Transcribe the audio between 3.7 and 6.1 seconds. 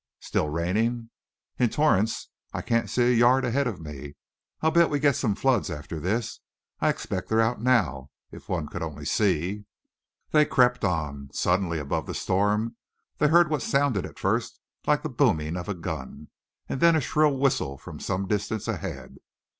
me. I bet we get some floods after